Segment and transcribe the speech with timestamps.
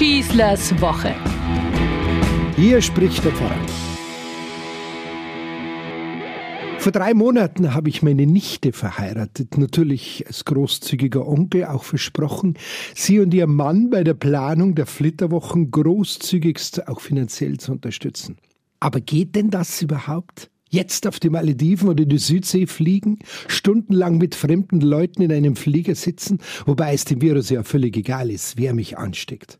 [0.00, 1.14] Schießlers Woche.
[2.56, 3.66] Hier spricht der Pfarrer.
[6.78, 12.54] Vor drei Monaten habe ich meine Nichte verheiratet, natürlich als großzügiger Onkel auch versprochen,
[12.94, 18.38] sie und ihr Mann bei der Planung der Flitterwochen großzügigst auch finanziell zu unterstützen.
[18.80, 20.50] Aber geht denn das überhaupt?
[20.70, 25.94] Jetzt auf die Malediven oder die Südsee fliegen, stundenlang mit fremden Leuten in einem Flieger
[25.94, 29.58] sitzen, wobei es dem Virus ja völlig egal ist, wer mich ansteckt.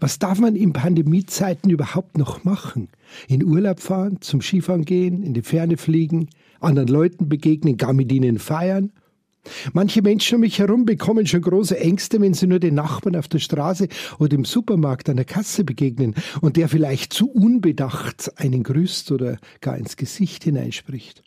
[0.00, 2.88] Was darf man in Pandemiezeiten überhaupt noch machen?
[3.28, 6.28] In Urlaub fahren, zum Skifahren gehen, in die Ferne fliegen,
[6.60, 8.92] anderen Leuten begegnen, gar mit ihnen feiern?
[9.72, 13.28] Manche Menschen um mich herum bekommen schon große Ängste, wenn sie nur den Nachbarn auf
[13.28, 13.88] der Straße
[14.18, 19.38] oder im Supermarkt an der Kasse begegnen und der vielleicht zu unbedacht einen grüßt oder
[19.60, 21.22] gar ins Gesicht hineinspricht.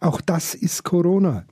[0.00, 1.46] Auch das ist Corona.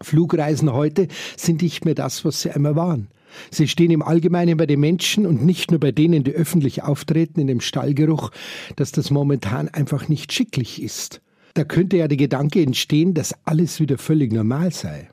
[0.00, 3.08] Flugreisen heute sind nicht mehr das, was sie einmal waren.
[3.50, 7.40] Sie stehen im Allgemeinen bei den Menschen und nicht nur bei denen, die öffentlich auftreten,
[7.40, 8.30] in dem Stallgeruch,
[8.76, 11.20] dass das momentan einfach nicht schicklich ist.
[11.54, 15.08] Da könnte ja der Gedanke entstehen, dass alles wieder völlig normal sei.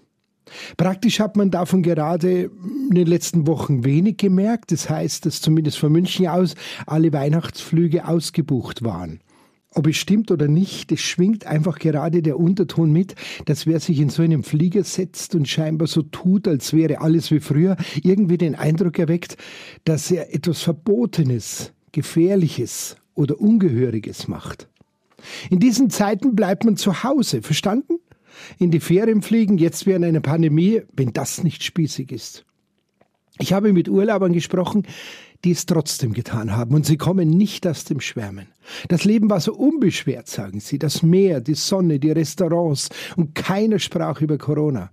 [0.78, 2.50] Praktisch hat man davon gerade
[2.89, 4.72] in den letzten Wochen wenig gemerkt.
[4.72, 9.19] Das heißt, dass zumindest von München aus alle Weihnachtsflüge ausgebucht waren.
[9.78, 13.14] Ob es stimmt oder nicht, es schwingt einfach gerade der Unterton mit,
[13.45, 17.30] dass wer sich in so einem Flieger setzt und scheinbar so tut, als wäre alles
[17.30, 19.38] wie früher, irgendwie den Eindruck erweckt,
[19.86, 24.67] dass er etwas Verbotenes, Gefährliches oder Ungehöriges macht.
[25.52, 28.00] In diesen Zeiten bleibt man zu Hause, verstanden?
[28.58, 32.45] In die Ferien fliegen, jetzt während einer Pandemie, wenn das nicht spießig ist.
[33.38, 34.88] Ich habe mit Urlaubern gesprochen,
[35.43, 38.47] die es trotzdem getan haben und sie kommen nicht aus dem Schwärmen.
[38.89, 43.79] Das Leben war so unbeschwert, sagen sie, das Meer, die Sonne, die Restaurants und keiner
[43.79, 44.91] sprach über Corona.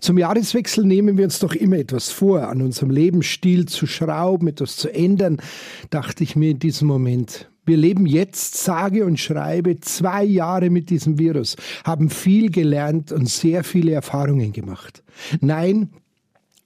[0.00, 4.76] Zum Jahreswechsel nehmen wir uns doch immer etwas vor, an unserem Lebensstil zu schrauben, etwas
[4.76, 5.38] zu ändern,
[5.90, 7.50] dachte ich mir in diesem Moment.
[7.66, 13.28] Wir leben jetzt, sage und schreibe, zwei Jahre mit diesem Virus, haben viel gelernt und
[13.28, 15.04] sehr viele Erfahrungen gemacht.
[15.40, 15.90] Nein,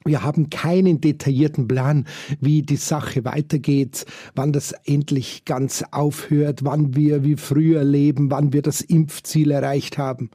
[0.05, 2.07] wir haben keinen detaillierten Plan,
[2.39, 4.05] wie die Sache weitergeht,
[4.35, 9.97] wann das endlich ganz aufhört, wann wir wie früher leben, wann wir das Impfziel erreicht
[9.97, 10.31] haben.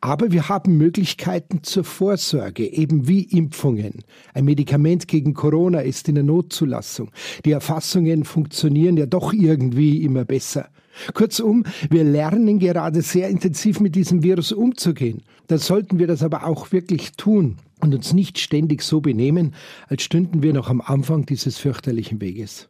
[0.00, 4.04] Aber wir haben Möglichkeiten zur Vorsorge, eben wie Impfungen.
[4.32, 7.10] Ein Medikament gegen Corona ist in der Notzulassung.
[7.44, 10.68] Die Erfassungen funktionieren ja doch irgendwie immer besser.
[11.12, 15.22] Kurzum, wir lernen gerade sehr intensiv mit diesem Virus umzugehen.
[15.48, 19.54] Dann sollten wir das aber auch wirklich tun und uns nicht ständig so benehmen,
[19.88, 22.68] als stünden wir noch am Anfang dieses fürchterlichen Weges.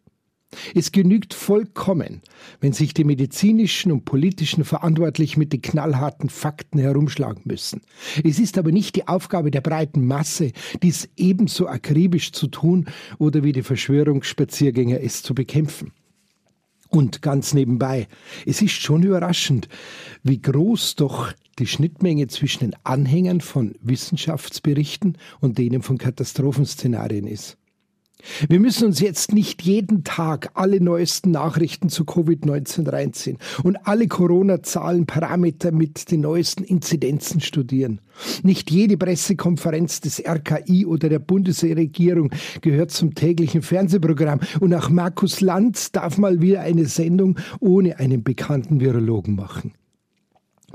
[0.75, 2.23] Es genügt vollkommen,
[2.61, 7.83] wenn sich die medizinischen und politischen Verantwortlichen mit den knallharten Fakten herumschlagen müssen.
[8.23, 12.87] Es ist aber nicht die Aufgabe der breiten Masse, dies ebenso akribisch zu tun
[13.19, 15.93] oder wie die Verschwörungsspaziergänger es zu bekämpfen.
[16.95, 18.07] Und ganz nebenbei,
[18.47, 19.69] es ist schon überraschend,
[20.23, 27.57] wie groß doch die Schnittmenge zwischen den Anhängern von Wissenschaftsberichten und denen von Katastrophenszenarien ist.
[28.49, 34.09] Wir müssen uns jetzt nicht jeden Tag alle neuesten Nachrichten zu Covid-19 reinziehen und alle
[34.09, 38.01] Corona-Zahlen, Parameter mit den neuesten Inzidenzen studieren.
[38.43, 42.31] Nicht jede Pressekonferenz des RKI oder der Bundesregierung
[42.61, 48.23] gehört zum täglichen Fernsehprogramm und auch Markus Lanz darf mal wieder eine Sendung ohne einen
[48.23, 49.73] bekannten Virologen machen.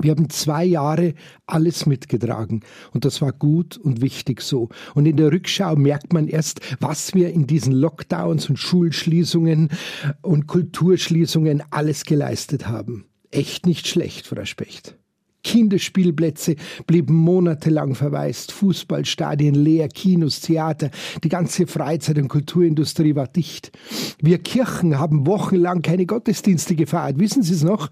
[0.02, 1.14] Wir haben zwei Jahre
[1.46, 2.60] alles mitgetragen
[2.92, 4.68] und das war gut und wichtig so.
[4.94, 9.68] Und in der Rückschau merkt man erst, was wir in diesen Lockdowns und Schulschließungen
[10.22, 13.06] und Kulturschließungen alles geleistet haben.
[13.30, 14.96] Echt nicht schlecht, Frau Specht.
[15.42, 16.56] Kinderspielplätze
[16.86, 20.90] blieben monatelang verwaist, Fußballstadien leer, Kinos, Theater,
[21.24, 23.72] die ganze Freizeit- und Kulturindustrie war dicht.
[24.20, 27.88] Wir Kirchen haben wochenlang keine Gottesdienste gefeiert, wissen Sie es noch?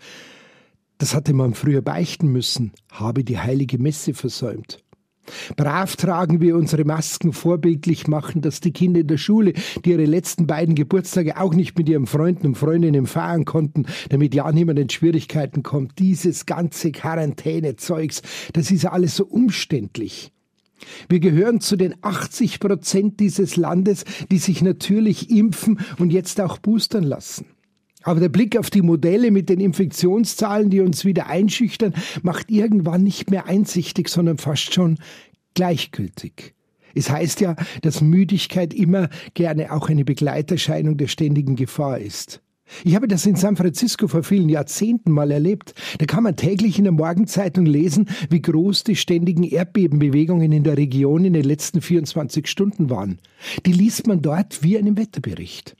[0.98, 4.82] Das hatte man früher beichten müssen, habe die heilige Messe versäumt.
[5.56, 9.52] Brav tragen wir unsere Masken vorbildlich machen, dass die Kinder in der Schule,
[9.84, 14.34] die ihre letzten beiden Geburtstage auch nicht mit ihren Freunden und Freundinnen feiern konnten, damit
[14.34, 15.98] ja niemand in Schwierigkeiten kommt.
[15.98, 20.32] Dieses ganze Quarantänezeugs, das ist ja alles so umständlich.
[21.08, 26.58] Wir gehören zu den 80 Prozent dieses Landes, die sich natürlich impfen und jetzt auch
[26.58, 27.46] boostern lassen.
[28.08, 33.02] Aber der Blick auf die Modelle mit den Infektionszahlen, die uns wieder einschüchtern, macht irgendwann
[33.02, 34.96] nicht mehr einsichtig, sondern fast schon
[35.52, 36.54] gleichgültig.
[36.94, 42.40] Es heißt ja, dass Müdigkeit immer gerne auch eine Begleiterscheinung der ständigen Gefahr ist.
[42.82, 45.74] Ich habe das in San Francisco vor vielen Jahrzehnten mal erlebt.
[45.98, 50.78] Da kann man täglich in der Morgenzeitung lesen, wie groß die ständigen Erdbebenbewegungen in der
[50.78, 53.18] Region in den letzten 24 Stunden waren.
[53.66, 55.76] Die liest man dort wie einen Wetterbericht.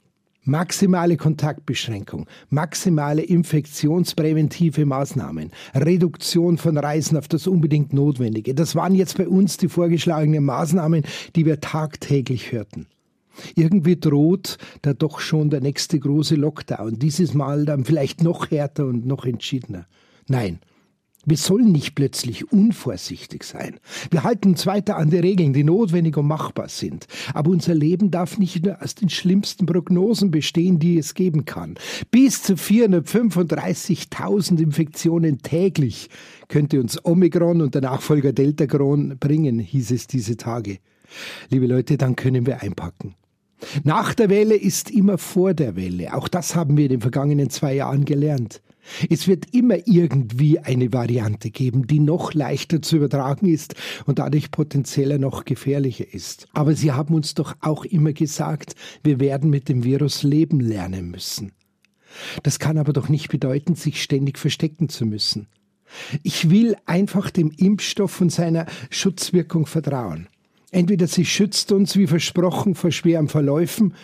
[0.48, 8.54] Maximale Kontaktbeschränkung, maximale infektionspräventive Maßnahmen, Reduktion von Reisen auf das unbedingt Notwendige.
[8.54, 11.04] Das waren jetzt bei uns die vorgeschlagenen Maßnahmen,
[11.36, 12.86] die wir tagtäglich hörten.
[13.56, 18.86] Irgendwie droht da doch schon der nächste große Lockdown, dieses Mal dann vielleicht noch härter
[18.86, 19.86] und noch entschiedener.
[20.28, 20.60] Nein,
[21.26, 23.79] wir sollen nicht plötzlich unvorsichtig sein.
[24.11, 27.06] Wir halten uns weiter an die Regeln, die notwendig und machbar sind.
[27.35, 31.75] Aber unser Leben darf nicht nur aus den schlimmsten Prognosen bestehen, die es geben kann.
[32.11, 36.09] Bis zu 435.000 Infektionen täglich
[36.49, 40.79] könnte uns Omikron und der Nachfolger Deltagron bringen, hieß es diese Tage.
[41.50, 43.15] Liebe Leute, dann können wir einpacken.
[43.82, 46.15] Nach der Welle ist immer vor der Welle.
[46.15, 48.62] Auch das haben wir in den vergangenen zwei Jahren gelernt.
[49.11, 53.75] Es wird immer irgendwie eine Variante geben, die noch leichter zu übertragen ist
[54.06, 56.49] und dadurch potenzieller noch gefährlicher ist.
[56.52, 61.11] Aber Sie haben uns doch auch immer gesagt, wir werden mit dem Virus leben lernen
[61.11, 61.52] müssen.
[62.43, 65.49] Das kann aber doch nicht bedeuten, sich ständig verstecken zu müssen.
[66.23, 70.29] Ich will einfach dem Impfstoff und seiner Schutzwirkung vertrauen.
[70.70, 73.94] Entweder sie schützt uns wie versprochen vor schweren Verläufen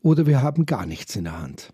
[0.00, 1.72] oder wir haben gar nichts in der Hand.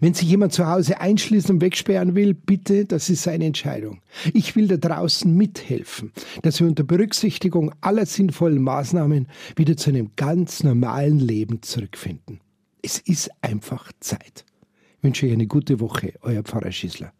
[0.00, 4.00] Wenn sich jemand zu Hause einschließen und wegsperren will, bitte, das ist seine Entscheidung.
[4.32, 10.10] Ich will da draußen mithelfen, dass wir unter Berücksichtigung aller sinnvollen Maßnahmen wieder zu einem
[10.16, 12.40] ganz normalen Leben zurückfinden.
[12.82, 14.44] Es ist einfach Zeit.
[14.98, 17.12] Ich wünsche euch eine gute Woche, euer Pfarrer Schießler.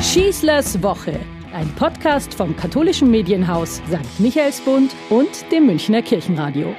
[0.00, 1.18] Schießlers Woche
[1.56, 4.20] ein Podcast vom katholischen Medienhaus St.
[4.20, 6.74] Michaelsbund und dem Münchner Kirchenradio.